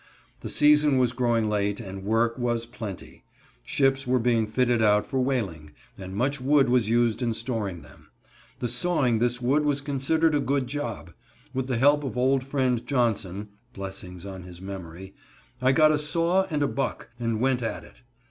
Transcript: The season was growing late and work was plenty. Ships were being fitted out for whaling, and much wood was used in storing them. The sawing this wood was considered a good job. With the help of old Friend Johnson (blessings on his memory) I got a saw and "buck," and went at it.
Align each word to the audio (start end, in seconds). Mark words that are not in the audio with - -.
The 0.39 0.49
season 0.49 0.97
was 0.97 1.13
growing 1.13 1.47
late 1.47 1.79
and 1.79 2.03
work 2.03 2.35
was 2.35 2.65
plenty. 2.65 3.23
Ships 3.63 4.07
were 4.07 4.17
being 4.17 4.47
fitted 4.47 4.81
out 4.81 5.05
for 5.05 5.21
whaling, 5.21 5.73
and 5.95 6.15
much 6.15 6.41
wood 6.41 6.69
was 6.69 6.89
used 6.89 7.21
in 7.21 7.35
storing 7.35 7.83
them. 7.83 8.07
The 8.57 8.67
sawing 8.67 9.19
this 9.19 9.39
wood 9.39 9.63
was 9.63 9.79
considered 9.79 10.33
a 10.33 10.39
good 10.39 10.65
job. 10.65 11.11
With 11.53 11.67
the 11.67 11.77
help 11.77 12.03
of 12.03 12.17
old 12.17 12.43
Friend 12.43 12.83
Johnson 12.87 13.49
(blessings 13.75 14.25
on 14.25 14.41
his 14.41 14.59
memory) 14.59 15.13
I 15.61 15.71
got 15.71 15.91
a 15.91 15.99
saw 15.99 16.47
and 16.49 16.73
"buck," 16.73 17.09
and 17.19 17.39
went 17.39 17.61
at 17.61 17.83
it. 17.83 18.01